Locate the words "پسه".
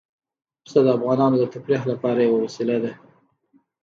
0.63-0.79